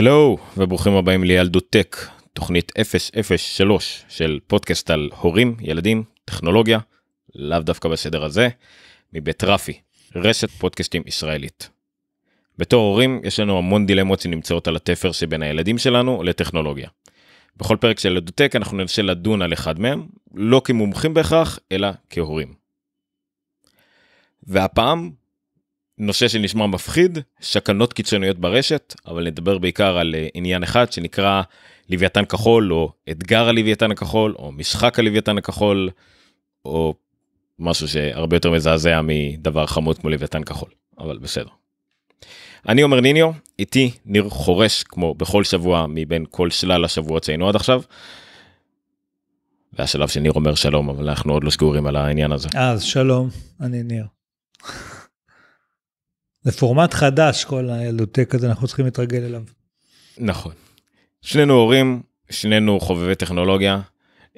[0.00, 1.96] הלו וברוכים הבאים לילדות טק,
[2.32, 2.72] תוכנית
[3.36, 6.78] 003 של פודקאסט על הורים, ילדים, טכנולוגיה,
[7.34, 8.48] לאו דווקא בסדר הזה,
[9.12, 9.80] מבית רפי,
[10.16, 11.70] רשת פודקאסטים ישראלית.
[12.58, 16.88] בתור הורים יש לנו המון דילמות שנמצאות על התפר שבין הילדים שלנו לטכנולוגיה.
[17.56, 21.88] בכל פרק של ילדות טק אנחנו ננסה לדון על אחד מהם, לא כמומחים בהכרח, אלא
[22.10, 22.54] כהורים.
[24.42, 25.10] והפעם
[26.00, 31.42] נושא שנשמע מפחיד, שקנות קיצוניות ברשת, אבל נדבר בעיקר על אה, עניין אחד שנקרא
[31.88, 35.90] לוויתן כחול, או אתגר הלוויתן הכחול, או משחק הלוויתן הכחול,
[36.64, 36.94] או
[37.58, 41.50] משהו שהרבה יותר מזעזע מדבר חמוד כמו לוויתן כחול, אבל בסדר.
[42.68, 47.56] אני עומר ניניו, איתי ניר חורש כמו בכל שבוע מבין כל שלל השבועות שהיינו עד
[47.56, 47.82] עכשיו.
[49.72, 52.48] והשלב שניר אומר שלום, אבל אנחנו עוד לא סגורים על העניין הזה.
[52.54, 53.28] אז שלום,
[53.60, 54.04] אני ניר.
[56.42, 59.42] זה פורמט חדש, כל הילדותק הזה, אנחנו צריכים להתרגל אליו.
[60.18, 60.52] נכון.
[61.22, 63.80] שנינו הורים, שנינו חובבי טכנולוגיה,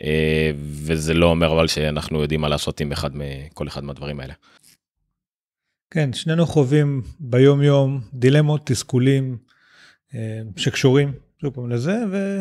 [0.01, 4.35] אה, וזה לא אומר אבל שאנחנו יודעים מה לעשות עם אחד מכל אחד מהדברים האלה.
[5.91, 9.37] כן, שנינו חווים ביום יום דילמות, תסכולים
[10.15, 12.41] אה, שקשורים שוב פעם לזה, ו...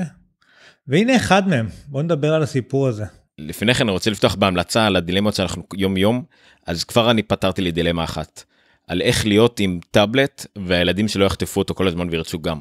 [0.87, 3.05] והנה אחד מהם, בוא נדבר על הסיפור הזה.
[3.37, 6.23] לפני כן אני רוצה לפתוח בהמלצה על הדילמות שאנחנו יום יום,
[6.67, 8.43] אז כבר אני פתרתי לי דילמה אחת.
[8.91, 12.59] על איך להיות עם טאבלט והילדים שלא יחטפו אותו כל הזמן וירצו גם.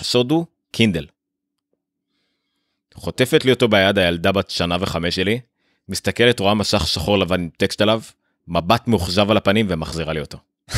[0.00, 1.06] הסוד הוא קינדל.
[2.94, 5.40] חוטפת לי אותו ביד הילדה בת שנה וחמש שלי,
[5.88, 8.00] מסתכלת רואה מסך שחור לבן עם טקסט עליו,
[8.48, 10.38] מבט מאוכזב על הפנים ומחזירה לי אותו.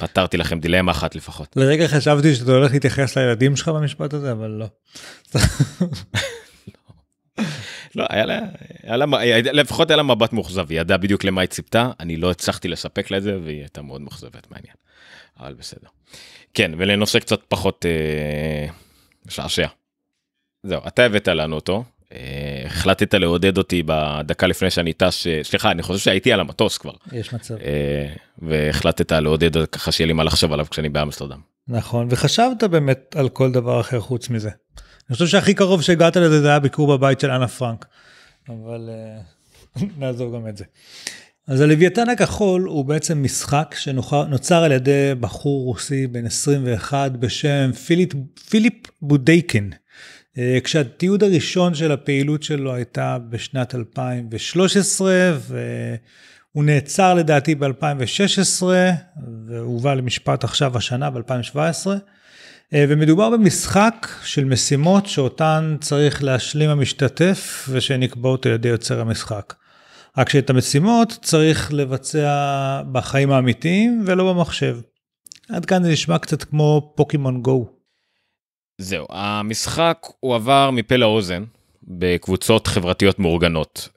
[0.00, 1.56] פתרתי לכם דילמה אחת לפחות.
[1.56, 4.66] לרגע חשבתי שאתה הולך להתייחס לילדים שלך במשפט הזה אבל לא.
[7.98, 8.40] לא, היה לה,
[8.82, 9.06] היה לה,
[9.52, 13.10] לפחות היה לה מבט מאוכזב, היא ידעה בדיוק למה היא ציפתה, אני לא הצלחתי לספק
[13.10, 14.74] לה את זה והיא הייתה מאוד מאוכזבת מעניין.
[15.40, 15.88] אבל בסדר.
[16.54, 18.72] כן, ולנושא קצת פחות אה,
[19.26, 19.62] משעשע.
[19.62, 19.68] אה,
[20.62, 25.70] זהו, אתה הבאת לנו אותו, אה, החלטת לעודד אותי בדקה לפני שאני טס, אה, סליחה,
[25.70, 26.92] אני חושב שהייתי על המטוס כבר.
[27.12, 27.54] יש מצב.
[27.54, 28.06] אה,
[28.38, 31.40] והחלטת לעודד ככה שיהיה לי מה לחשוב עליו כשאני באמסטרדם.
[31.68, 34.50] נכון, וחשבת באמת על כל דבר אחר חוץ מזה.
[35.08, 37.86] אני חושב שהכי קרוב שהגעת לזה זה היה ביקור בבית של אנה פרנק,
[38.48, 38.90] אבל
[39.76, 40.64] uh, נעזוב גם את זה.
[41.46, 48.12] אז הלוויתן הכחול הוא בעצם משחק שנוצר על ידי בחור רוסי בן 21 בשם פיליפ,
[48.48, 49.72] פיליפ בודייקין.
[49.72, 58.62] Uh, כשהתיעוד הראשון של הפעילות שלו הייתה בשנת 2013, והוא נעצר לדעתי ב-2016,
[59.48, 61.86] והובא למשפט עכשיו השנה ב-2017.
[62.74, 69.54] אה, ומדובר במשחק של משימות שאותן צריך להשלים המשתתף ושנקבעות על ידי יוצר המשחק.
[70.18, 74.78] רק שאת המשימות צריך לבצע בחיים האמיתיים ולא במחשב.
[75.50, 77.66] עד כאן זה נשמע קצת כמו פוקימון גו.
[78.78, 81.44] זהו, המשחק הועבר מפה לאוזן
[81.82, 83.88] בקבוצות חברתיות מאורגנות.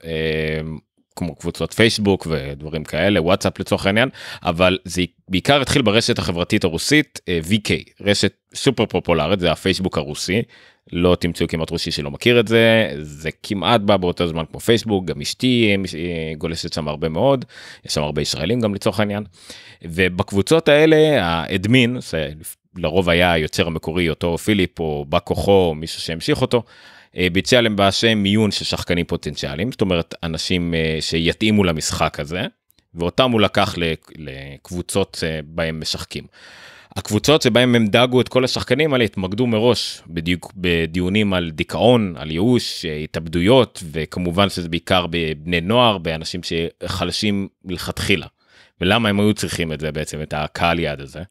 [1.16, 4.10] כמו קבוצות פייסבוק ודברים כאלה וואטסאפ לצורך העניין
[4.44, 7.70] אבל זה בעיקר התחיל ברשת החברתית הרוסית אה, VK
[8.02, 10.42] רשת סופר פופולרית זה הפייסבוק הרוסי
[10.92, 15.06] לא תמצאו כמעט רוסי שלא מכיר את זה זה כמעט בא באותו זמן כמו פייסבוק
[15.06, 17.46] גם אשתי אה, אה, גולשת שם הרבה מאוד
[17.86, 19.24] יש שם הרבה ישראלים גם לצורך העניין
[19.84, 21.98] ובקבוצות האלה האדמין
[22.76, 26.64] לרוב היה היוצר המקורי אותו פיליפ או בא כוחו מישהו שהמשיך אותו.
[27.18, 32.42] אה, ביצע למעשה מיון של שחקנים פוטנציאליים, זאת אומרת אנשים אה, שיתאימו למשחק הזה,
[32.96, 33.76] ואותם הוא לקח
[34.18, 36.24] לקבוצות אה, בהם משחקים.
[36.96, 42.32] הקבוצות שבהם הם דאגו את כל השחקנים האלה התמקדו מראש בדיוק בדיונים על דיכאון, על
[42.32, 48.28] ייאוש, התאבדויות, וכמובן שזה בעיקר בבני נוער, באנשים שחלשים מלכתחילה.
[48.82, 51.22] ולמה הם היו צריכים את זה בעצם, את הקהל יעד הזה?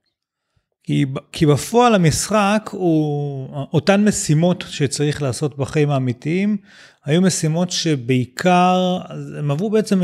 [0.85, 6.57] כי, כי בפועל המשחק הוא אותן משימות שצריך לעשות בחיים האמיתיים,
[7.05, 8.99] היו משימות שבעיקר,
[9.39, 10.03] הם עברו בעצם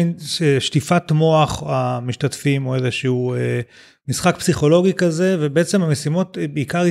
[0.59, 3.61] שטיפת מוח המשתתפים או איזשהו אה,
[4.09, 6.85] משחק פסיכולוגי כזה, ובעצם המשימות בעיקר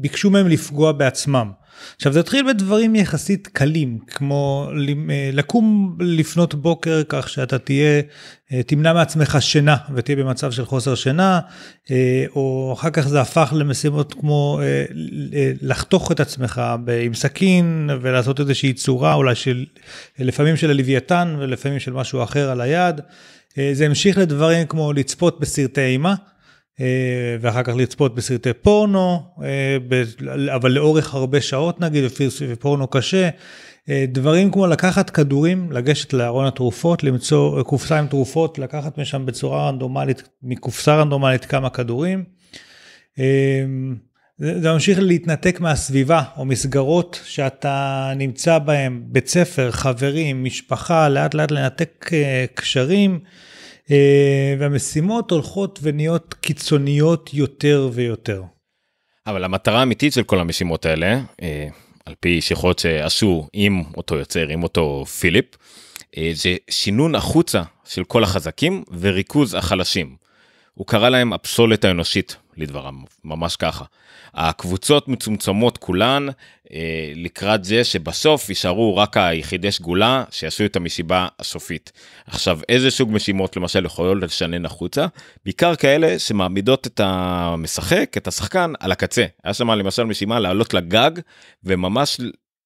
[0.00, 1.50] ביקשו מהם לפגוע בעצמם.
[1.96, 4.70] עכשיו זה התחיל בדברים יחסית קלים כמו
[5.10, 8.02] אה, לקום לפנות בוקר כך שאתה תהיה
[8.52, 11.40] אה, תמנע מעצמך שינה ותהיה במצב של חוסר שינה
[11.90, 14.60] אה, או אחר כך זה הפך למשימות כמו
[15.62, 16.62] לחתוך את עצמך
[17.04, 19.64] עם סכין ולעשות איזושהי צורה אולי של
[20.18, 23.00] לפעמים של הלוויתן ולפעמים של משהו אחר על היד.
[23.72, 26.14] זה המשיך לדברים כמו לצפות בסרטי אימה.
[26.80, 29.76] אה, ואחר כך לצפות בסרטי פורנו, אה,
[30.54, 32.04] אבל לאורך הרבה שעות נגיד,
[32.48, 33.28] ופורנו קשה.
[33.88, 39.68] אה, דברים כמו לקחת כדורים, לגשת לארון התרופות, למצוא קופסה עם תרופות, לקחת משם בצורה
[39.68, 42.24] רנדומלית, מקופסה רנדומלית כמה כדורים.
[44.38, 51.50] זה, ממשיך להתנתק מהסביבה או מסגרות שאתה נמצא בהן, בית ספר, חברים, משפחה, לאט לאט
[51.50, 52.10] לנתק
[52.54, 53.20] קשרים,
[54.58, 58.42] והמשימות הולכות ונהיות קיצוניות יותר ויותר.
[59.26, 61.68] אבל המטרה האמיתית של כל המשימות האלה, אה,
[62.06, 65.46] על פי שיחות שעשו עם אותו יוצר, עם אותו פיליפ,
[66.16, 70.16] אה, זה שינון החוצה של כל החזקים וריכוז החלשים.
[70.74, 72.92] הוא קרא להם הפסולת האנושית, לדבריו,
[73.24, 73.84] ממש ככה.
[74.34, 76.26] הקבוצות מצומצמות כולן
[76.72, 81.92] אה, לקראת זה שבסוף יישארו רק היחידי סגולה שיעשו את המשיבה הסופית.
[82.26, 85.06] עכשיו, איזה סוג משימות למשל יכולות לשנן החוצה?
[85.44, 89.24] בעיקר כאלה שמעמידות את המשחק, את השחקן, על הקצה.
[89.44, 91.10] היה שם למשל משימה לעלות לגג
[91.64, 92.20] וממש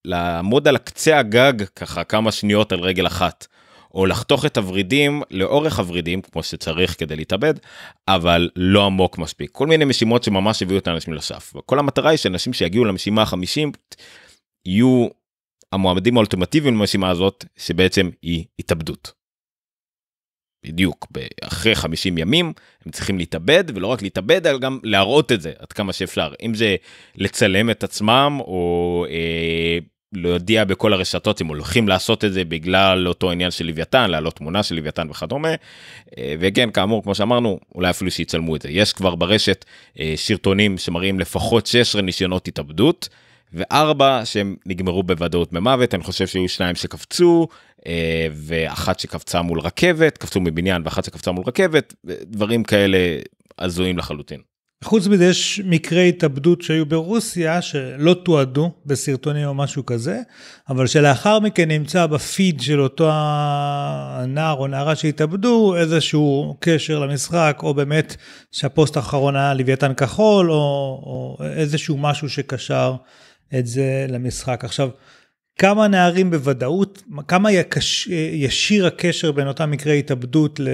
[0.04, 3.46] לעמוד על קצה הגג ככה כמה שניות על רגל אחת.
[3.94, 7.54] או לחתוך את הוורידים לאורך הוורידים כמו שצריך כדי להתאבד
[8.08, 9.50] אבל לא עמוק מספיק.
[9.50, 11.52] כל מיני משימות שממש הביאו את האנשים לסף.
[11.56, 13.72] וכל המטרה היא שאנשים שיגיעו למשימה החמישים
[14.66, 15.08] יהיו
[15.72, 19.12] המועמדים האולטימטיביים למשימה הזאת שבעצם היא התאבדות.
[20.66, 21.06] בדיוק.
[21.42, 22.52] אחרי 50 ימים
[22.86, 26.32] הם צריכים להתאבד ולא רק להתאבד אלא גם להראות את זה עד כמה שאפשר.
[26.42, 26.76] אם זה
[27.14, 29.78] לצלם את עצמם או אה,
[30.14, 34.62] להודיע בכל הרשתות אם הולכים לעשות את זה בגלל אותו עניין של לוויתן להעלות תמונה
[34.62, 35.54] של לוויתן וכדומה.
[36.18, 39.64] אה, וכן כאמור כמו שאמרנו אולי אפילו שיצלמו את זה יש כבר ברשת
[40.00, 43.08] אה, שרטונים שמראים לפחות 16 ניסיונות התאבדות.
[43.54, 47.48] וארבע שהם נגמרו בוודאות במוות אני חושב שהיו שניים שקפצו
[47.86, 52.98] אה, ואחת שקפצה מול רכבת קפצו מבניין ואחת שקפצה מול רכבת דברים כאלה
[53.58, 54.53] הזויים לחלוטין.
[54.84, 60.20] חוץ מזה יש מקרי התאבדות שהיו ברוסיה שלא תועדו בסרטונים או משהו כזה,
[60.68, 67.74] אבל שלאחר מכן נמצא בפיד של אותו הנער או נערה שהתאבדו איזשהו קשר למשחק, או
[67.74, 68.16] באמת
[68.52, 70.56] שהפוסט האחרון היה לוויתן כחול, או,
[71.06, 72.94] או איזשהו משהו שקשר
[73.58, 74.64] את זה למשחק.
[74.64, 74.88] עכשיו,
[75.58, 80.68] כמה נערים בוודאות, כמה יקש, ישיר הקשר בין אותם מקרי התאבדות ל...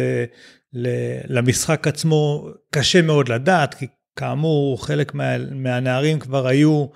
[1.29, 3.87] למשחק עצמו קשה מאוד לדעת, כי
[4.17, 6.87] כאמור, חלק מה, מהנערים כבר היו,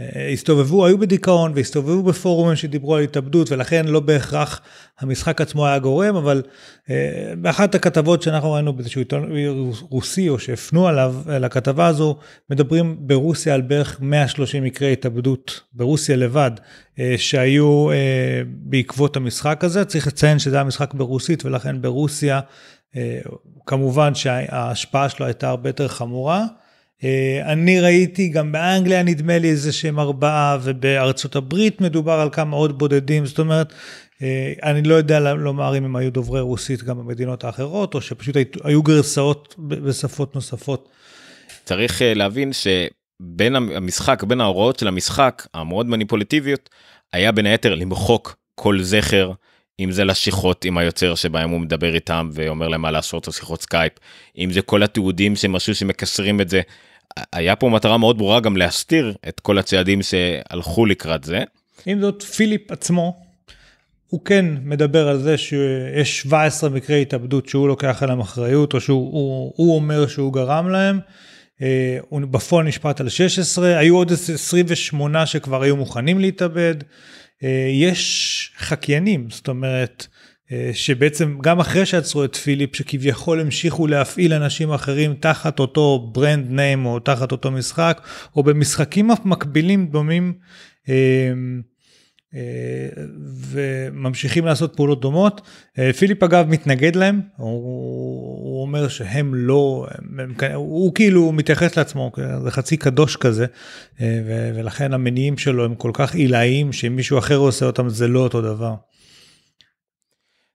[0.00, 4.60] אה, הסתובבו, היו בדיכאון והסתובבו בפורומים שדיברו על התאבדות, ולכן לא בהכרח
[5.00, 6.42] המשחק עצמו היה גורם, אבל
[6.90, 9.32] אה, באחת הכתבות שאנחנו ראינו באיזשהו עיתון
[9.80, 12.16] רוסי, או שהפנו עליו, לכתבה הזו,
[12.50, 16.50] מדברים ברוסיה על בערך 130 מקרי התאבדות, ברוסיה לבד,
[16.98, 17.88] אה, שהיו
[18.46, 19.84] בעקבות המשחק הזה.
[19.84, 22.40] צריך לציין שזה היה משחק ברוסית, ולכן ברוסיה,
[23.66, 26.46] כמובן שההשפעה שלו הייתה הרבה יותר חמורה.
[27.04, 32.56] אה, אני ראיתי גם באנגליה נדמה לי איזה שהם ארבעה ובארצות הברית מדובר על כמה
[32.56, 33.72] עוד בודדים זאת אומרת
[34.22, 38.36] אה, אני לא יודע לומר אם הם היו דוברי רוסית גם במדינות האחרות או שפשוט
[38.64, 40.88] היו גרסאות בשפות נוספות.
[41.64, 46.68] צריך אה, להבין שבין המשחק בין ההוראות של המשחק המאוד מניפולטיביות
[47.12, 49.32] היה בין היתר למחוק כל זכר
[49.80, 53.62] אם זה לשיחות עם היוצר שבהם הוא מדבר איתם ואומר להם מה לעשות או שיחות
[53.62, 53.92] סקייפ
[54.38, 56.60] אם זה כל התיעודים שמשהו שמקשרים את זה
[57.32, 61.42] היה פה מטרה מאוד ברורה גם להסתיר את כל הצעדים שהלכו לקראת זה.
[61.86, 63.16] עם זאת פיליפ עצמו
[64.06, 69.12] הוא כן מדבר על זה שיש 17 מקרי התאבדות שהוא לוקח עליהם אחריות או שהוא
[69.12, 71.00] הוא, הוא אומר שהוא גרם להם.
[71.62, 76.74] אה, הוא בפועל נשפט על 16 היו עוד 28 שכבר היו מוכנים להתאבד.
[77.44, 80.06] אה, יש חקיינים זאת אומרת
[80.52, 86.50] אה, שבעצם גם אחרי שעצרו את פיליפ שכביכול המשיכו להפעיל אנשים אחרים תחת אותו ברנד
[86.50, 88.00] ניים או תחת אותו משחק
[88.36, 90.32] או במשחקים מקבילים דומים
[90.88, 91.32] אה,
[93.50, 95.40] וממשיכים לעשות פעולות דומות.
[95.98, 97.50] פיליפ אגב מתנגד להם, הוא,
[98.44, 102.12] הוא אומר שהם לא, הם, הוא כאילו מתייחס לעצמו,
[102.44, 103.46] זה חצי קדוש כזה,
[104.54, 108.40] ולכן המניעים שלו הם כל כך עילאיים שאם מישהו אחר עושה אותם זה לא אותו
[108.42, 108.74] דבר.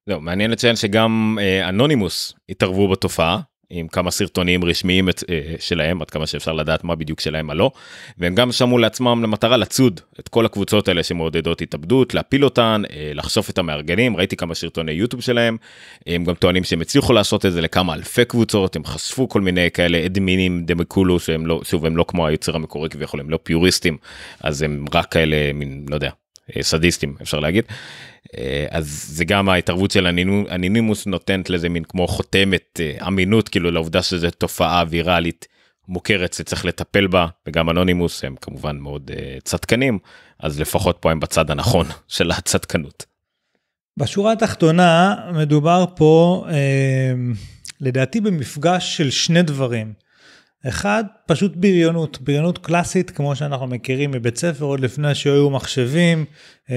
[0.07, 3.39] לא, מעניין לציין שגם אה, אנונימוס התערבו בתופעה
[3.69, 7.53] עם כמה סרטונים רשמיים את, אה, שלהם עד כמה שאפשר לדעת מה בדיוק שלהם מה
[7.53, 7.71] לא.
[8.17, 13.11] והם גם שמו לעצמם למטרה לצוד את כל הקבוצות האלה שמעודדות התאבדות להפיל אותן אה,
[13.13, 14.17] לחשוף את המארגנים.
[14.17, 15.57] ראיתי כמה סרטוני יוטיוב שלהם.
[16.07, 18.75] הם גם טוענים שהם הצליחו לעשות את זה לכמה אלפי קבוצות.
[18.75, 22.89] הם חשפו כל מיני כאלה אדמינים דמקולו שהם לא שוב הם לא כמו היוצר המקורי
[22.89, 23.97] כביכול הם לא פיוריסטים.
[24.39, 26.09] אז הם רק כאלה מין לא יודע
[26.55, 27.65] אה, סדיסטים אפשר להגיד.
[28.37, 30.07] אה, אז זה גם ההתערבות של
[30.51, 35.47] אנינימוס נותנת לזה מין כמו חותמת אה, אמינות כאילו לעובדה שזה תופעה ויראלית
[35.87, 39.11] מוכרת שצריך לטפל בה וגם אנונימוס הם כמובן מאוד
[39.43, 39.99] צדקנים
[40.39, 43.05] אז לפחות פה הם בצד הנכון של הצדקנות.
[43.97, 46.45] בשורה התחתונה מדובר פה
[47.81, 50.04] לדעתי במפגש של שני דברים.
[50.67, 56.25] אחד, פשוט בריונות, בריונות קלאסית כמו שאנחנו מכירים מבית ספר עוד לפני שהיו מחשבים.
[56.69, 56.75] אה,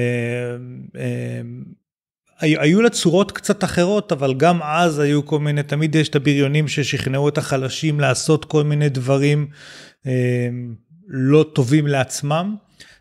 [0.97, 1.41] אה,
[2.41, 6.69] היו לה צורות קצת אחרות, אבל גם אז היו כל מיני, תמיד יש את הבריונים
[6.69, 9.47] ששכנעו את החלשים לעשות כל מיני דברים
[10.07, 10.49] אה,
[11.09, 12.57] לא טובים לעצמם,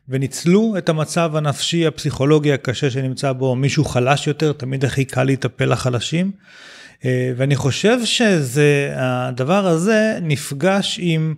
[0.10, 5.66] וניצלו את המצב הנפשי הפסיכולוגי הקשה שנמצא בו מישהו חלש יותר, תמיד הכי קל להיטפל
[5.72, 6.32] לחלשים.
[6.36, 11.36] אה, ואני חושב שזה, הדבר הזה נפגש עם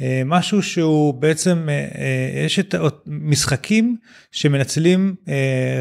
[0.00, 2.74] אה, משהו שהוא בעצם, אה, יש את
[3.06, 3.96] משחקים
[4.32, 5.14] שמנצלים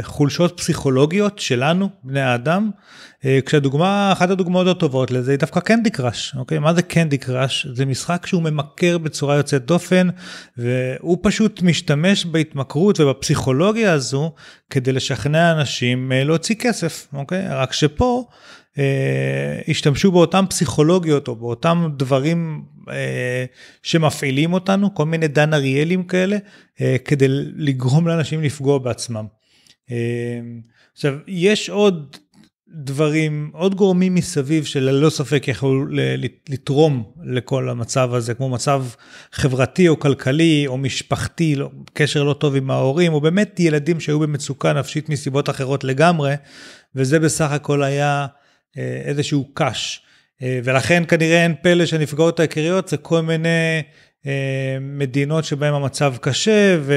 [0.01, 2.69] חולשות פסיכולוגיות שלנו, בני האדם,
[3.45, 6.59] כשהדוגמה, אחת הדוגמאות הטובות לזה היא דווקא קנדי קראש, אוקיי?
[6.59, 7.67] מה זה קנדי קראש?
[7.73, 10.07] זה משחק שהוא ממכר בצורה יוצאת דופן,
[10.57, 14.33] והוא פשוט משתמש בהתמכרות ובפסיכולוגיה הזו
[14.69, 17.47] כדי לשכנע אנשים להוציא כסף, אוקיי?
[17.50, 18.35] רק שפה, אה,
[19.68, 23.46] השתמשו באותם פסיכולוגיות או באותם דברים אה,
[23.84, 26.38] שמפעילים אותנו, כל מיני דן אריאלים כאלה,
[26.82, 27.25] אה, כדי
[27.56, 29.25] לגרום לאנשים לפגוע בעצמם.
[30.94, 32.18] עכשיו, יש עוד
[32.74, 35.86] דברים, עוד גורמים מסביב שללא ספק יכולו
[36.50, 38.86] לתרום לכל המצב הזה, כמו מצב
[39.32, 44.20] חברתי או כלכלי או משפחתי, לא, קשר לא טוב עם ההורים, או באמת ילדים שהיו
[44.20, 46.34] במצוקה נפשית מסיבות אחרות לגמרי,
[46.96, 48.40] וזה בסך הכל היה אה,
[48.78, 50.01] איזשהו קאש.
[50.42, 53.82] אה, ולכן כנראה אין פלא שהנפגעות העיקריות זה כל מיני
[54.25, 56.94] אה, מדינות שבהן המצב קשה, ו,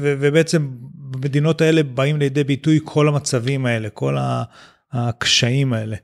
[0.00, 4.16] ו, ובעצם במדינות האלה באים לידי ביטוי כל המצבים האלה, כל
[4.92, 5.96] הקשיים האלה.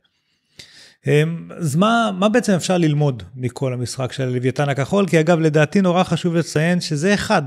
[1.56, 5.06] אז מה, מה בעצם אפשר ללמוד מכל המשחק של לוויתן הכחול?
[5.08, 7.42] כי אגב, לדעתי נורא חשוב לציין שזה אחד.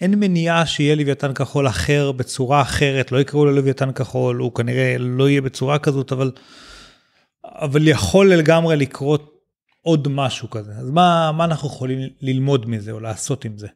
[0.00, 4.96] אין מניעה שיהיה לוויתן כחול אחר בצורה אחרת, לא יקראו לו לוויתן כחול, הוא כנראה
[4.98, 6.30] לא יהיה בצורה כזאת, אבל
[7.54, 9.36] אבל יכול לגמרי לקרות
[9.82, 10.72] עוד משהו כזה.
[10.72, 13.68] אז מה, מה אנחנו יכולים ללמוד מזה או לעשות עם זה?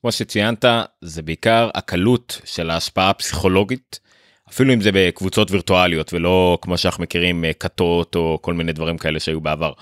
[0.00, 0.64] כמו שציינת,
[1.00, 4.00] זה בעיקר הקלות של ההשפעה הפסיכולוגית,
[4.48, 8.98] אפילו אם זה בקבוצות וירטואליות ולא כמו שאנחנו מכירים אה, כתות או כל מיני דברים
[8.98, 9.72] כאלה שהיו בעבר.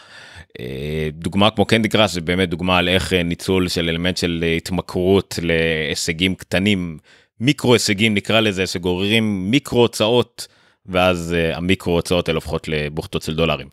[0.60, 4.44] אה, דוגמה כמו קנדי קראש זה באמת דוגמה על איך אה, ניצול של אלמנט של
[4.56, 6.98] התמכרות להישגים קטנים,
[7.40, 10.46] מיקרו הישגים נקרא לזה, שגוררים מיקרו הוצאות.
[10.86, 13.68] ואז uh, המיקרו הוצאות האלה הופכות לבוכטות של דולרים.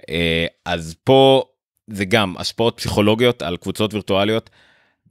[0.00, 0.04] Uh,
[0.64, 1.44] אז פה
[1.90, 4.50] זה גם השפעות פסיכולוגיות על קבוצות וירטואליות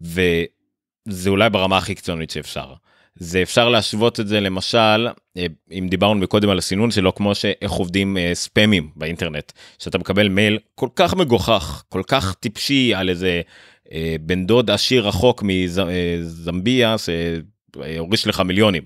[0.02, 2.74] וזה אולי ברמה הכי קיצונית שאפשר.
[3.16, 5.08] זה אפשר להשוות את זה למשל
[5.38, 10.28] אה, אם דיברנו מקודם על הסינון שלו כמו שאיך עובדים uh, ספאמים באינטרנט שאתה מקבל
[10.28, 13.42] מייל כל כך מגוחך כל כך טיפשי על איזה
[13.86, 18.84] uh, בן דוד עשיר רחוק מזמביה שהוריש לך מיליונים.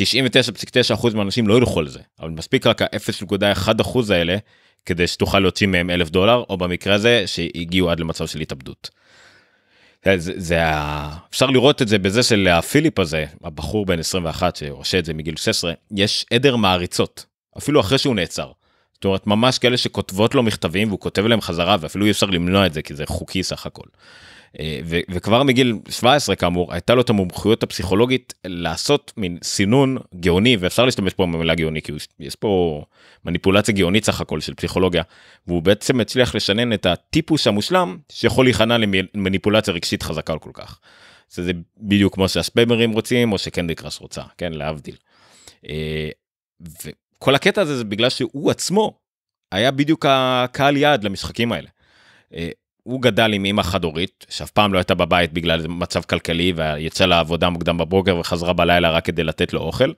[0.00, 4.36] 99.9% מהאנשים לא ילכו על זה, אבל מספיק רק ה-0.1% האלה
[4.86, 8.90] כדי שתוכל להוציא מהם אלף דולר, או במקרה הזה שהגיעו עד למצב של התאבדות.
[10.14, 10.60] זה, זה
[11.30, 15.36] אפשר לראות את זה בזה של הפיליפ הזה, הבחור בן 21 שעושה את זה מגיל
[15.36, 17.26] 16, יש עדר מעריצות,
[17.58, 18.50] אפילו אחרי שהוא נעצר.
[18.94, 22.66] זאת אומרת, ממש כאלה שכותבות לו מכתבים והוא כותב להם חזרה, ואפילו אי אפשר למנוע
[22.66, 23.86] את זה כי זה חוקי סך הכל.
[24.60, 30.84] אה, וכבר מגיל 17 כאמור הייתה לו את המומחיות הפסיכולוגית לעשות מין סינון גאוני ואפשר
[30.84, 32.84] להשתמש פה במילה גאוני כי יש פה
[33.24, 35.02] מניפולציה גאונית סך הכל של פסיכולוגיה
[35.46, 38.76] והוא בעצם הצליח לשנן את הטיפוס המושלם שיכול להיכנע
[39.14, 40.78] למניפולציה רגשית חזקה כל כך.
[41.28, 44.96] זה בדיוק כמו שהספיימרים רוצים או שקנדי קראש רוצה כן להבדיל.
[45.68, 46.08] אה,
[46.60, 48.98] וכל הקטע הזה זה בגלל שהוא עצמו
[49.52, 51.68] היה בדיוק הקהל יעד למשחקים האלה.
[52.86, 57.06] הוא גדל עם אמא חד הורית שאף פעם לא הייתה בבית בגלל מצב כלכלי ויצא
[57.06, 59.92] לעבודה מוקדם בבוקר וחזרה בלילה רק כדי לתת לו אוכל.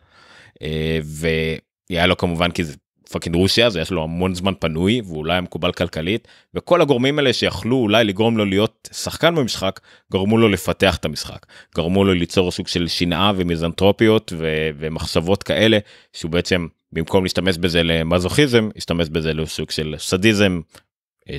[0.62, 2.76] אה, והיה לו כמובן כי זה
[3.11, 7.33] fucking רוסיה אז יש לו המון זמן פנוי והוא אולי מקובל כלכלית וכל הגורמים האלה
[7.33, 9.80] שיכלו אולי לגרום לו להיות שחקן במשחק
[10.12, 15.78] גרמו לו לפתח את המשחק גרמו לו ליצור סוג של שנאה ומיזנטרופיות ו- ומחשבות כאלה
[16.12, 20.61] שהוא בעצם במקום להשתמש בזה למזוכיזם השתמש בזה לסוג של סדיזם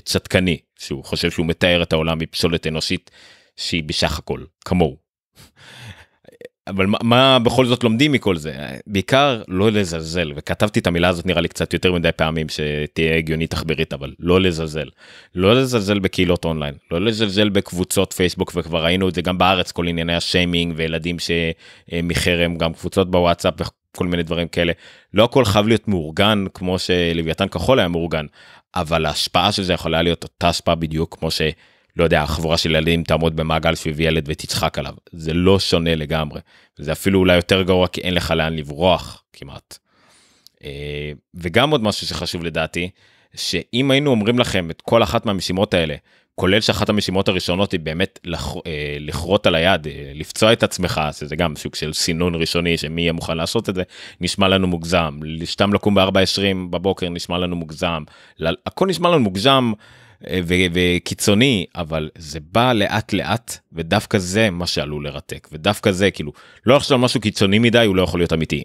[0.03, 3.11] צדקני שהוא חושב שהוא מתאר את העולם מפסולת אנושית
[3.55, 4.97] שהיא בסך הכל כמוהו.
[6.69, 8.55] אבל מה, מה בכל זאת לומדים מכל זה?
[8.87, 13.51] בעיקר לא לזלזל וכתבתי את המילה הזאת נראה לי קצת יותר מדי פעמים שתהיה הגיונית
[13.51, 14.87] תחבירית אבל לא לזלזל.
[15.35, 19.87] לא לזלזל בקהילות אונליין לא לזלזל בקבוצות פייסבוק וכבר ראינו את זה גם בארץ כל
[19.87, 24.73] ענייני השיימינג וילדים שמחרם גם קבוצות בוואטסאפ וכל מיני דברים כאלה.
[25.13, 28.25] לא הכל חייב להיות מאורגן כמו שלוויתן כחול היה מאורגן
[28.75, 33.03] אבל ההשפעה של זה יכולה להיות אותה השפעה בדיוק כמו שלא יודע החבורה של ילדים
[33.03, 36.39] תעמוד במעגל סביב ילד ותצחק עליו זה לא שונה לגמרי
[36.77, 39.77] זה אפילו אולי יותר גרוע כי אין לך לאן לברוח כמעט.
[40.63, 42.89] אה, וגם עוד משהו שחשוב לדעתי
[43.35, 45.95] שאם היינו אומרים לכם את כל אחת מהמשימות האלה,
[46.39, 51.01] כולל שאחת המשימות הראשונות היא באמת לח, אה, לכרות על היד, אה, לפצוע את עצמך,
[51.11, 53.83] שזה גם סוג של סינון ראשוני שמי יהיה מוכן לעשות את זה,
[54.21, 58.03] נשמע לנו מוגזם, סתם לקום ב-4.20 בבוקר נשמע לנו מוגזם,
[58.65, 59.71] הכל נשמע לנו מוגזם.
[60.27, 66.31] אה, וקיצוני אבל זה בא לאט לאט ודווקא זה מה שעלול לרתק ודווקא זה כאילו
[66.65, 68.63] לא לחשוב על משהו קיצוני מדי הוא לא יכול להיות אמיתי.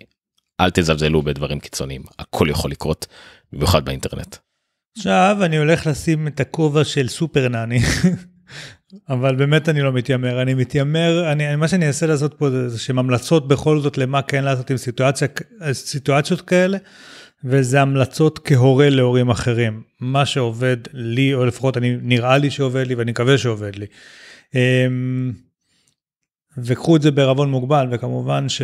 [0.61, 3.07] אל תזלזלו בדברים קיצוניים הכל יכול לקרות
[3.53, 4.37] במיוחד באינטרנט.
[4.97, 7.79] עכשיו אני הולך לשים את הכובע של סופר נאני.
[9.09, 12.99] אבל באמת אני לא מתיימר, אני מתיימר, אני, מה שאני אעשה לעשות פה זה שהן
[12.99, 15.29] המלצות בכל זאת למה כן לעשות עם סיטואציה,
[15.73, 16.79] סיטואציות כאלה,
[17.45, 19.83] וזה המלצות כהורה להורים אחרים.
[20.01, 23.87] מה שעובד לי, או לפחות אני, נראה לי שעובד לי ואני מקווה שעובד לי.
[24.55, 25.33] אמ,
[26.59, 28.63] וקחו את זה בערבון מוגבל, וכמובן ש...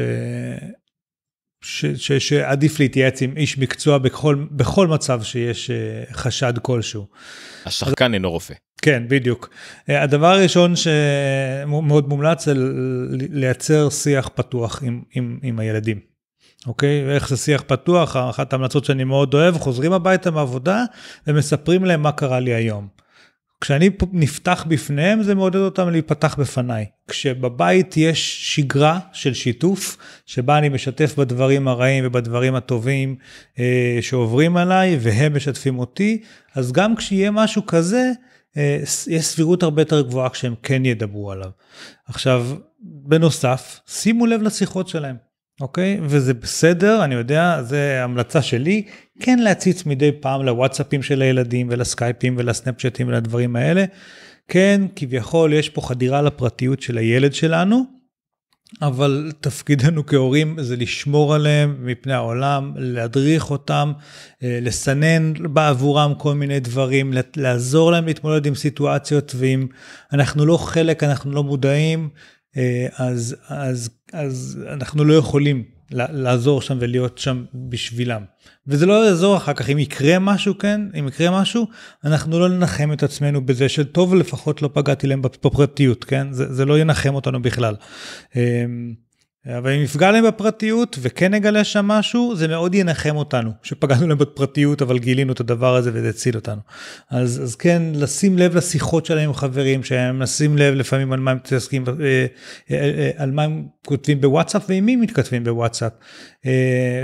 [1.64, 5.76] ש, ש, שעדיף להתייעץ עם איש מקצוע בכל, בכל מצב שיש אה,
[6.12, 7.06] חשד כלשהו.
[7.66, 8.54] השחקן אינו רופא.
[8.82, 9.50] כן, בדיוק.
[9.88, 12.52] אה, הדבר הראשון שמאוד מומלץ זה
[13.30, 16.00] לייצר שיח פתוח עם, עם, עם הילדים.
[16.66, 17.04] אוקיי?
[17.06, 20.84] ואיך זה שיח פתוח, אחת ההמלצות שאני מאוד אוהב, חוזרים הביתה מעבודה
[21.26, 22.88] ומספרים להם מה קרה לי היום.
[23.60, 26.86] כשאני נפתח בפניהם זה מעודד אותם להיפתח בפניי.
[27.08, 33.16] כשבבית יש שגרה של שיתוף, שבה אני משתף בדברים הרעים ובדברים הטובים
[33.58, 36.22] אה, שעוברים עליי והם משתפים אותי,
[36.54, 38.10] אז גם כשיהיה משהו כזה,
[38.56, 41.50] אה, יש סבירות הרבה יותר גבוהה כשהם כן ידברו עליו.
[42.06, 42.46] עכשיו,
[42.82, 45.29] בנוסף, שימו לב לשיחות שלהם.
[45.60, 46.00] אוקיי?
[46.02, 48.82] וזה בסדר, אני יודע, זה המלצה שלי,
[49.20, 53.84] כן להציץ מדי פעם לוואטסאפים של הילדים ולסקייפים ולסנאפצ'טים ולדברים האלה.
[54.48, 57.84] כן, כביכול יש פה חדירה לפרטיות של הילד שלנו,
[58.82, 63.92] אבל תפקידנו כהורים זה לשמור עליהם מפני העולם, להדריך אותם,
[64.42, 69.66] אה, לסנן בעבורם כל מיני דברים, לעזור להם להתמודד עם סיטואציות, ואם
[70.12, 72.08] אנחנו לא חלק, אנחנו לא מודעים,
[72.56, 78.22] אה, אז, אז, אז אנחנו לא יכולים לעזור שם ולהיות שם בשבילם.
[78.66, 81.66] וזה לא יעזור אחר כך אם יקרה משהו כן אם יקרה משהו
[82.04, 86.64] אנחנו לא ננחם את עצמנו בזה שטוב לפחות לא פגעתי להם בפרטיות כן זה, זה
[86.64, 87.74] לא ינחם אותנו בכלל.
[89.46, 94.18] אבל אם נפגע להם בפרטיות וכן נגלה שם משהו, זה מאוד ינחם אותנו, שפגענו להם
[94.18, 96.60] בפרטיות אבל גילינו את הדבר הזה וזה הציל אותנו.
[97.10, 101.30] אז, אז כן, לשים לב לשיחות שלהם עם חברים שהם לשים לב לפעמים על מה
[101.30, 101.92] הם מתעסקים, אה,
[102.70, 105.92] אה, אה, על מה הם כותבים בוואטסאפ ועם מי מתכתבים בוואטסאפ.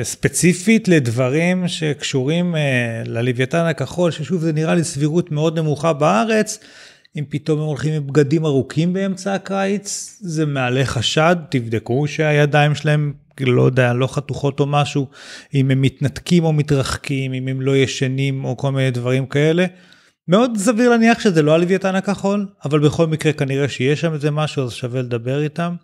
[0.02, 2.54] ספציפית לדברים שקשורים
[3.06, 6.58] ללוויתן הכחול, ששוב זה נראה לי סבירות מאוד נמוכה בארץ.
[7.16, 13.12] אם פתאום הם הולכים עם בגדים ארוכים באמצע הקיץ, זה מעלה חשד, תבדקו שהידיים שלהם,
[13.40, 15.06] לא יודע, לא חתוכות או משהו,
[15.54, 19.66] אם הם מתנתקים או מתרחקים, אם הם לא ישנים או כל מיני דברים כאלה.
[20.28, 24.64] מאוד סביר להניח שזה לא הלוויתן הכחול, אבל בכל מקרה כנראה שיש שם איזה משהו,
[24.64, 25.74] אז שווה לדבר איתם.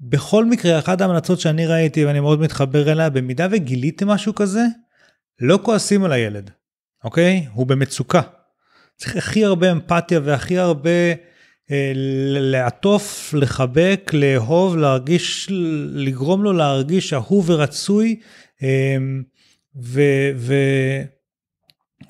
[0.00, 4.62] בכל מקרה, אחת ההמלצות שאני ראיתי ואני מאוד מתחבר אליה, במידה וגיליתם משהו כזה,
[5.40, 6.50] לא כועסים על הילד,
[7.04, 7.46] אוקיי?
[7.52, 8.20] הוא במצוקה.
[8.96, 10.90] צריך הכי הרבה אמפתיה והכי הרבה
[11.70, 11.92] אה,
[12.26, 15.48] לעטוף, לחבק, לאהוב, להרגיש,
[15.92, 18.20] לגרום לו להרגיש אהוב ורצוי.
[18.62, 18.96] אה,
[19.82, 20.02] ו,
[20.36, 20.54] ו,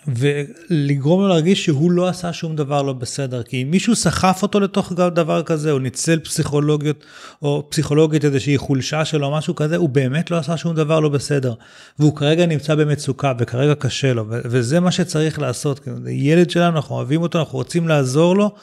[0.07, 4.61] ולגרום לו להרגיש שהוא לא עשה שום דבר לא בסדר כי אם מישהו סחף אותו
[4.61, 7.05] לתוך דבר כזה או ניצל פסיכולוגיות
[7.43, 11.55] או פסיכולוגית איזושהי חולשה שלו משהו כזה הוא באמת לא עשה שום דבר לא בסדר.
[11.99, 15.89] והוא כרגע נמצא במצוקה וכרגע קשה לו וזה מה שצריך לעשות.
[16.09, 18.55] ילד שלנו אנחנו אוהבים אותו אנחנו רוצים לעזור לו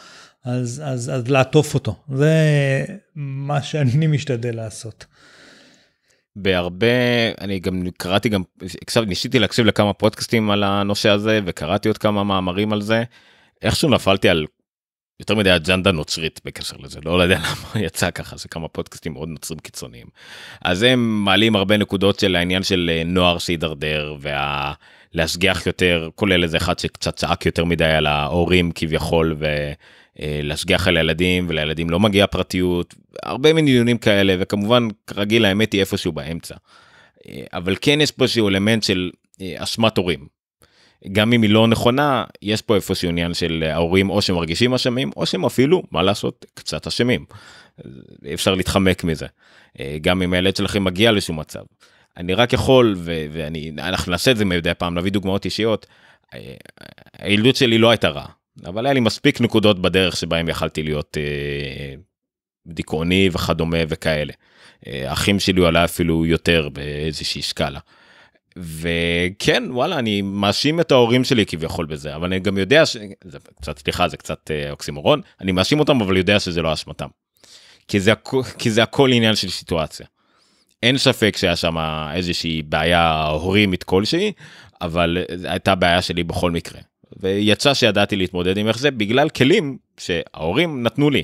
[0.45, 1.95] אז אז אז לעטוף אותו.
[2.15, 2.33] זה
[3.15, 5.05] מה שאני משתדל לעשות.
[6.41, 6.87] בהרבה
[7.41, 8.41] אני גם קראתי גם
[8.87, 13.03] עכשיו ניסיתי להקשיב לכמה פודקאסטים על הנושא הזה וקראתי עוד כמה מאמרים על זה
[13.61, 14.45] איכשהו נפלתי על
[15.19, 19.29] יותר מדי אג'נדה נוצרית בקשר לזה לא יודע למה יצא ככה זה כמה פודקאסטים מאוד
[19.29, 20.07] נוצרים קיצוניים
[20.61, 26.57] אז הם מעלים הרבה נקודות של העניין של אה, נוער שהידרדר והלהשגיח יותר כולל איזה
[26.57, 29.35] אחד שקצת צעק יותר מדי על ההורים כביכול.
[30.21, 35.73] אה, להשגיח על הילדים ולילדים לא מגיעה פרטיות הרבה מיני דיונים כאלה וכמובן כרגיל האמת
[35.73, 36.55] היא איפשהו באמצע.
[37.27, 40.39] אה, אבל כן יש פה איזשהו אלמנט של אה, אשמת הורים.
[41.11, 45.25] גם אם היא לא נכונה יש פה איפשהו עניין של ההורים או שמרגישים אשמים או
[45.25, 47.25] שהם אפילו מה לעשות קצת אשמים.
[48.33, 49.25] אפשר להתחמק מזה
[50.01, 51.59] גם אם הילד שלכם מגיע לשום מצב.
[52.17, 55.85] אני רק יכול ואני אנחנו נעשה את זה מדי פעם להביא דוגמאות אישיות.
[57.19, 61.95] הילדות שלי לא הייתה רעה אבל היה לי מספיק נקודות בדרך שבהם יכלתי להיות אה,
[62.67, 64.33] דיכאוני וכדומה וכאלה.
[64.87, 67.79] אה, אחים שלי עלה אפילו יותר באיזושהי שקאלה.
[68.57, 73.79] וכן וואלה אני מאשים את ההורים שלי כביכול בזה אבל אני גם יודע שזה קצת
[73.79, 77.07] סליחה זה קצת אה, אוקסימורון אני מאשים אותם אבל יודע שזה לא אשמתם.
[77.87, 80.05] כי זה הכל כי זה הכל עניין של סיטואציה.
[80.83, 81.75] אין ספק שהיה שם
[82.13, 84.31] איזושהי בעיה הורימית כלשהי
[84.81, 86.81] אבל הייתה בעיה שלי בכל מקרה.
[87.17, 91.23] ויצא שידעתי להתמודד עם איך זה בגלל כלים שההורים נתנו לי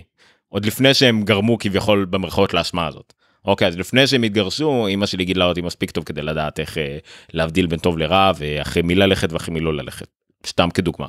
[0.49, 3.13] עוד לפני שהם גרמו כביכול במרכאות לאשמה הזאת.
[3.45, 6.97] אוקיי אז לפני שהם התגרשו אמא שלי גידלה אותי מספיק טוב כדי לדעת איך אה,
[7.33, 10.07] להבדיל בין טוב לרע ואחרי מי ללכת ואחרי מי לא ללכת.
[10.45, 11.07] סתם כדוגמה.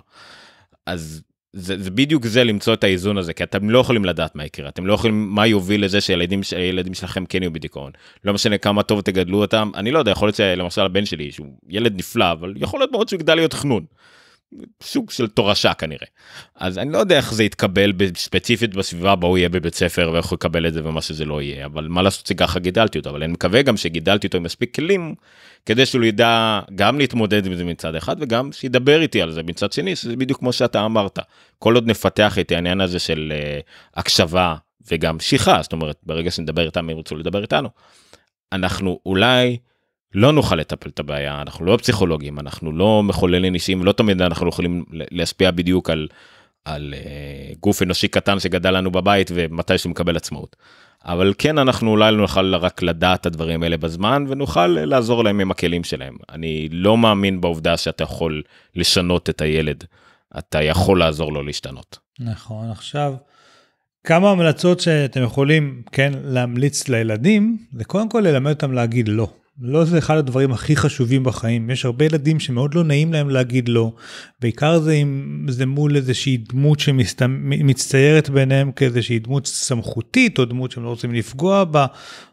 [0.86, 4.44] אז זה, זה בדיוק זה למצוא את האיזון הזה כי אתם לא יכולים לדעת מה
[4.44, 7.92] יקרה אתם לא יכולים מה יוביל לזה שהילדים שהילדים שלכם כן יהיו בדיכאון
[8.24, 11.46] לא משנה כמה טוב תגדלו אותם אני לא יודע יכול להיות שלמשל הבן שלי שהוא
[11.68, 13.84] ילד נפלא אבל יכול להיות מאוד שהוא יגדל להיות חנון.
[14.82, 16.06] סוג של תורשה כנראה.
[16.56, 20.26] אז אני לא יודע איך זה יתקבל ספציפית בסביבה בה הוא יהיה בבית ספר ואיך
[20.26, 23.22] הוא יקבל את זה ומה שזה לא יהיה אבל מה לעשות שככה גידלתי אותו אבל
[23.22, 25.14] אני מקווה גם שגידלתי אותו עם מספיק כלים
[25.66, 29.72] כדי שהוא ידע גם להתמודד עם זה מצד אחד וגם שידבר איתי על זה מצד
[29.72, 31.18] שני שזה בדיוק כמו שאתה אמרת
[31.58, 34.54] כל עוד נפתח את העניין הזה של uh, הקשבה
[34.90, 37.68] וגם שיחה זאת אומרת ברגע שנדבר איתם הם ירצו לדבר איתנו.
[38.52, 39.56] אנחנו אולי
[40.16, 44.48] לא נוכל לטפל את הבעיה אנחנו לא פסיכולוגים אנחנו לא מחוללי ניסים לא תמיד אנחנו
[44.48, 46.08] יכולים להשפיע בדיוק על
[46.64, 50.56] על uh, גוף אנושי קטן שגדל לנו בבית ומתי שהוא מקבל עצמאות.
[51.04, 55.50] אבל כן אנחנו אולי נוכל רק לדעת את הדברים האלה בזמן ונוכל לעזור להם עם
[55.50, 56.16] הכלים שלהם.
[56.30, 58.42] אני לא מאמין בעובדה שאתה יכול
[58.74, 59.84] לשנות את הילד,
[60.38, 61.98] אתה יכול לעזור לו להשתנות.
[62.20, 63.14] נכון, עכשיו
[64.04, 69.28] כמה המלצות שאתם יכולים כן להמליץ לילדים זה קודם כל ללמד אותם להגיד לא.
[69.60, 73.68] לא זה אחד הדברים הכי חשובים בחיים יש הרבה ילדים שמאוד לא נעים להם להגיד
[73.68, 73.92] לא
[74.40, 80.84] בעיקר זה אם זה מול איזושהי דמות שמצטיירת ביניהם כאיזושהי דמות סמכותית או דמות שהם
[80.84, 81.86] לא רוצים לפגוע בה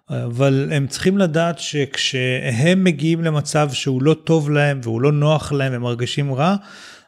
[0.10, 5.74] אבל הם צריכים לדעת שכשהם מגיעים למצב שהוא לא טוב להם והוא לא נוח להם
[5.74, 6.56] הם מרגישים רע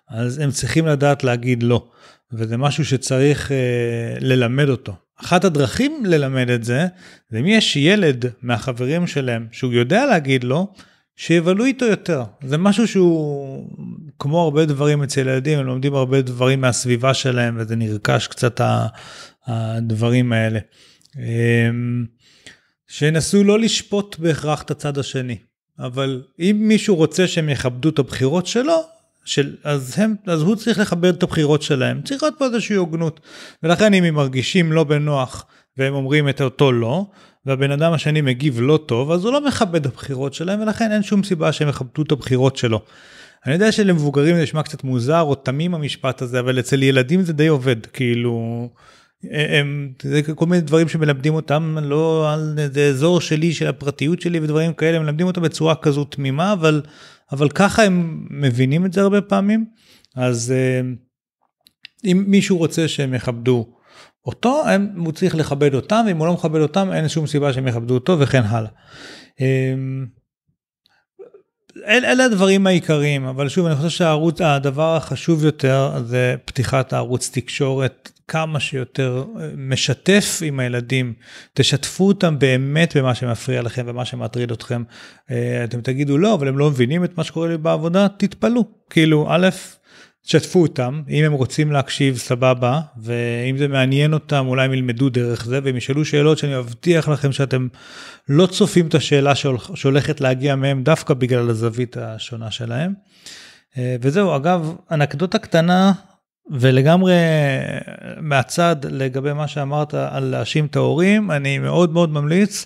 [0.10, 1.88] אז הם צריכים לדעת להגיד לא
[2.34, 3.58] וזה משהו שצריך אה,
[4.20, 5.05] ללמד אותו.
[5.22, 6.88] אחת הדרכים ללמד את זה,
[7.30, 10.74] זה אם יש ילד מהחברים שלהם שהוא יודע להגיד לו,
[11.16, 12.24] שיבלו איתו יותר.
[12.44, 13.70] זה משהו שהוא,
[14.20, 18.62] כמו הרבה דברים אצל ילדים, הם לומדים הרבה דברים מהסביבה שלהם, וזה נרכש קצת
[19.48, 20.60] הדברים האלה.
[21.18, 22.06] אמ,
[22.88, 25.38] שינסו לא לשפוט בהכרח את הצד השני,
[25.80, 28.95] אבל אם מישהו רוצה שהם יכבדו את הבחירות שלו,
[29.26, 33.20] של, אז, הם, אז הוא צריך לכבד את הבחירות שלהם, צריך להיות פה איזושהי הוגנות.
[33.64, 35.46] ולכן אם הם מרגישים לא בנוח
[35.78, 37.06] והם אומרים את אותו לא,
[37.46, 41.04] והבן אדם השני מגיב לא טוב, אז הוא לא מכבד את הבחירות שלהם, ולכן אין
[41.04, 42.82] שום סיבה שהם יכבדו את הבחירות שלו.
[43.46, 47.34] אני יודע שלמבוגרים זה נשמע קצת מוזר או תמים המשפט הזה, אבל אצל ילדים זה
[47.34, 48.70] די עובד, כאילו...
[49.32, 54.40] הם, זה כל מיני דברים שמלמדים אותם לא על איזה אזור שלי של הפרטיות שלי
[54.40, 56.82] ודברים כאלה מלמדים אותם בצורה כזו תמימה אבל
[57.36, 59.66] אבל ככה הם מבינים את זה הרבה פעמים,
[60.16, 60.82] אז אה,
[62.12, 63.76] אם מישהו רוצה שהם יכבדו
[64.26, 64.64] אותו,
[64.96, 68.20] הוא צריך לכבד אותם, ואם הוא לא מכבד אותם, אין שום סיבה שהם יכבדו אותו
[68.20, 68.70] וכן הלאה.
[69.42, 69.74] אה,
[71.88, 77.30] אל, אלה הדברים העיקריים, אבל שוב, אני חושב שהערוץ, הדבר החשוב יותר זה פתיחת הערוץ
[77.34, 81.14] תקשורת כמה שיותר אה, משתף עם הילדים,
[81.54, 84.84] תשתפו אותם באמת במה שמפריע לכם ומה שמטריד אתכם.
[85.32, 88.64] אה, אתם תגידו לא, אבל הם לא מבינים את מה שקורה לי בעבודה, תתפלאו.
[88.90, 89.50] כאילו, א',
[90.26, 95.46] תשתפו אותם, אם הם רוצים להקשיב סבבה, ואם זה מעניין אותם אולי הם ילמדו דרך
[95.46, 97.68] זה, והם ישאלו שאלות שאני מבטיח לכם שאתם
[98.30, 99.34] לא צופים את השאלה
[99.76, 102.94] שהולכת להגיע מהם דווקא בגלל הזווית השונה שלהם.
[103.78, 105.92] אה, וזהו, אגב, אנקדוטה קטנה
[106.52, 107.14] ולגמרי
[108.22, 112.66] מהצד לגבי מה שאמרת על להאשים את ההורים, אני מאוד מאוד ממליץ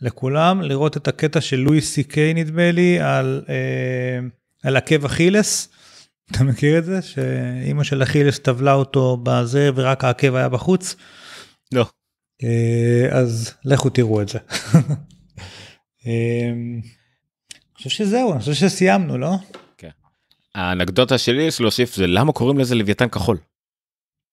[0.00, 4.18] לכולם לראות את הקטע של לואי סי קיי נדמה לי על, אה,
[4.62, 5.68] על עקב אכילס.
[6.30, 7.02] אתה מכיר את זה?
[7.02, 10.96] שאימא של אכילס טבלה אותו בזה ורק העקב היה בחוץ?
[11.72, 11.86] לא.
[12.42, 14.38] אה, אז לכו תראו את זה.
[16.06, 19.36] אה, אני חושב שזהו, אני חושב שסיימנו, לא?
[20.54, 23.38] האנקדוטה שלי יש להוסיף זה למה קוראים לזה לוויתן כחול.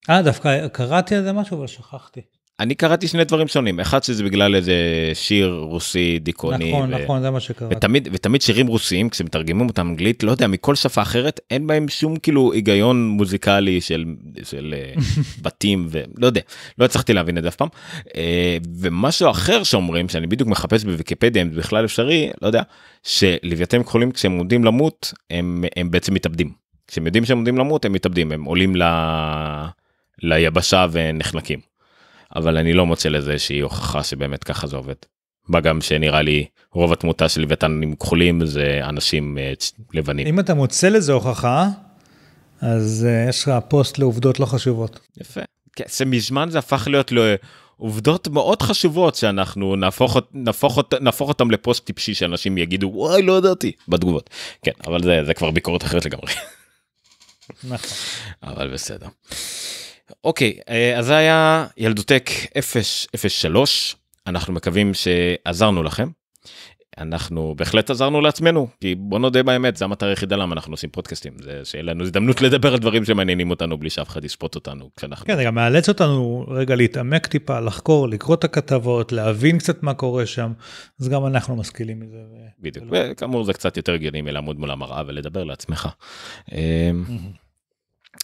[0.10, 2.21] אה דווקא קראתי על זה משהו אבל שכחתי.
[2.62, 3.80] אני קראתי שני דברים שונים.
[3.80, 4.74] אחד שזה בגלל איזה
[5.13, 6.97] שיר רוסי דיכאוני נכון ו...
[6.97, 11.02] נכון זה מה שקראתי ותמיד ותמיד שירים רוסיים כשמתרגמים אותם אנגלית לא יודע מכל שפה
[11.02, 14.06] אחרת אין בהם שום כאילו היגיון מוזיקלי של
[14.43, 14.93] של אה,
[15.43, 16.41] בתים ולא יודע
[16.78, 17.67] לא הצלחתי להבין את זה אף פעם.
[18.15, 22.62] אה, ומשהו אחר שאומרים שאני בדיוק מחפש בוויקיפדיה אם זה בכלל אפשרי לא יודע
[23.04, 26.52] שלוויתים כחולים כשהם עומדים למות הם הם בעצם מתאבדים.
[26.88, 28.84] כשהם יודעים שהם עומדים למות הם מתאבדים הם עולים ל...
[30.24, 31.70] ליבשה ונחנקים.
[32.36, 34.96] אבל אני לא מוצא לזה איזושהי הוכחה שבאמת ככה זה עובד.
[35.48, 39.54] מה גם שנראה לי רוב התמותה של לוויתנים כחולים זה אנשים אה,
[39.94, 40.28] לבנים.
[40.28, 41.67] אם אתה מוצא לזה הוכחה,
[42.62, 45.00] אז uh, יש לך פוסט לעובדות לא חשובות.
[45.22, 45.41] יפה.
[45.76, 51.86] כן, זה מזמן זה הפך להיות לעובדות מאוד חשובות שאנחנו נהפוך, נהפוך, נהפוך אותם לפוסט
[51.86, 54.30] טיפשי שאנשים יגידו וואי לא ידעתי בתגובות.
[54.65, 56.34] כן אבל זה זה כבר ביקורת אחרת לגמרי.
[57.63, 57.98] נכון.
[58.44, 59.08] אבל בסדר.
[60.24, 62.30] אוקיי אה, אז זה היה ילדותק
[63.28, 63.95] 003
[64.28, 66.08] אנחנו מקווים שעזרנו לכם.
[66.97, 71.34] אנחנו בהחלט עזרנו לעצמנו כי בוא נודה באמת זה המטרה היחידה למה אנחנו עושים פודקאסטים
[71.39, 75.26] זה שיהיה לנו הזדמנות לדבר על דברים שמעניינים אותנו בלי שאף אחד ישפוט אותנו כשאנחנו
[75.26, 79.93] כן, זה גם מאלץ אותנו רגע להתעמק טיפה, לחקור, לקרוא את הכתבות, להבין קצת מה
[79.93, 80.52] קורה שם,
[81.00, 82.17] אז גם אנחנו משכילים מזה.
[82.60, 85.89] בדיוק וכאמור זה קצת יותר הגיוני מלעמוד מול המראה ולדבר לעצמך.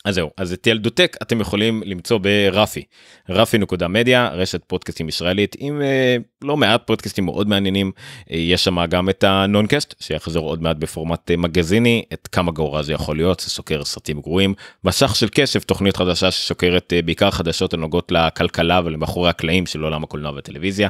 [0.06, 2.84] אז זהו אז את ילדותק אתם יכולים למצוא ברפי.
[3.30, 7.92] רפי נקודה מדיה רשת פודקאסטים ישראלית עם אה, לא מעט פודקאסטים מאוד מעניינים.
[8.32, 12.82] אה, יש שם גם את הנונקאסט שיחזור עוד מעט בפורמט אה, מגזיני את כמה גרוע
[12.82, 14.54] זה יכול להיות זה סוקר סרטים גרועים.
[14.84, 20.04] מסך של קשב תוכנית חדשה שסוקרת אה, בעיקר חדשות הנוגעות לכלכלה ולמאחורי הקלעים של עולם
[20.04, 20.90] הקולנוע והטלוויזיה.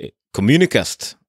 [0.00, 1.21] אה, קומיוניקאסט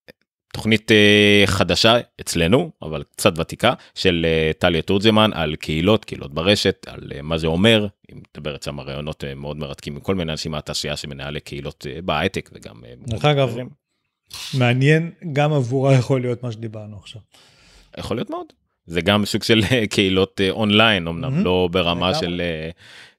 [0.54, 6.86] תוכנית אה, חדשה אצלנו אבל קצת ותיקה של אה, טליה תורג'מן על קהילות קהילות ברשת
[6.90, 10.96] על אה, מה זה אומר היא מדברת שם רעיונות מאוד מרתקים מכל מיני אנשים מהתעשייה
[10.96, 12.76] שמנהלי קהילות בהייטק וגם
[13.08, 13.70] דרך אגב, אחרים.
[14.54, 17.22] מעניין, גם עבורה יכול להיות מה שדיברנו עכשיו.
[17.98, 18.46] יכול להיות מאוד
[18.86, 21.44] זה גם סוג של קהילות אונליין אמנם מהמם.
[21.44, 22.16] לא ברמה.
[22.16, 22.42] של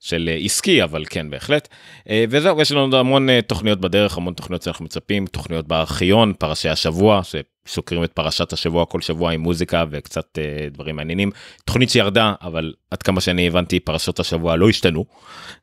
[0.05, 1.69] של אה, עסקי אבל כן בהחלט.
[2.09, 6.33] אה, וזהו יש לנו עוד המון אה, תוכניות בדרך המון תוכניות שאנחנו מצפים תוכניות בארכיון
[6.39, 10.39] פרשי השבוע שסוקרים את פרשת השבוע כל שבוע עם מוזיקה וקצת
[10.71, 11.31] דברים מעניינים.
[11.65, 15.05] תוכנית שירדה אבל עד כמה שאני הבנתי פרשות השבוע לא השתנו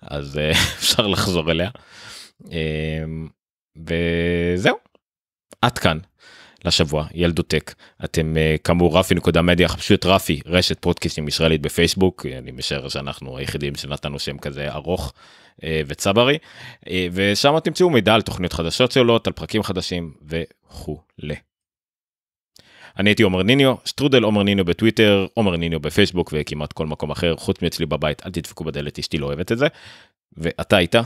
[0.02, 0.40] אז
[0.80, 1.70] אפשר לחזור אליה.
[3.78, 4.76] וזהו.
[5.62, 5.98] עד כאן
[6.66, 7.74] לשבוע ילדותק
[8.06, 12.52] אתם אה, כאמור רפי נקודה מדיה חפשו את רפי רשת פודקאסטים ישראלית בפייסבוק אה, אני
[12.52, 15.14] משער שאנחנו היחידים שנתנו שם כזה ארוך
[15.64, 16.38] אה, וצברי
[17.12, 21.36] ושם תמצאו מידע על תוכניות חדשות שעולות על פרקים חדשים וכולי.
[23.00, 27.36] אני הייתי עומר ניניו שטרודל עומר ניניו בטוויטר עומר ניניו בפייסבוק וכמעט כל מקום אחר
[27.36, 29.68] חוץ מאצלי בבית אל תדפקו בדלת אשתי לא אוהבת את זה.
[30.38, 31.02] ואתה איתה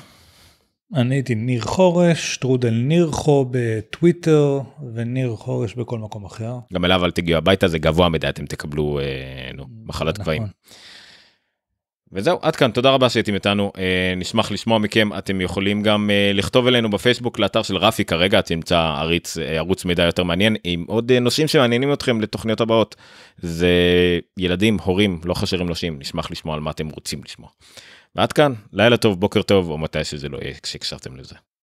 [0.94, 4.60] אני הייתי ניר חורש, טרודל נירחו בטוויטר,
[4.94, 6.54] וניר חורש בכל מקום אחר.
[6.74, 10.42] גם אליו אל תגיעו הביתה זה גבוה מדי אתם תקבלו אה, נו, מחלת גבהים.
[10.42, 10.54] נכון.
[12.12, 16.32] וזהו עד כאן תודה רבה שהייתם איתנו אה, נשמח לשמוע מכם אתם יכולים גם אה,
[16.34, 20.86] לכתוב אלינו בפייסבוק לאתר של רפי כרגע תמצא עריץ אה, ערוץ מידע יותר מעניין עם
[20.88, 22.96] עוד אה, נושאים שמעניינים אתכם לתוכניות הבאות
[23.38, 23.70] זה
[24.38, 27.50] ילדים הורים לא חשרים נושים נשמח לשמוע על מה אתם רוצים לשמוע.
[28.16, 31.36] ועד כאן לילה טוב בוקר טוב או מתי שזה לא יהיה כשהקשרתם לזה.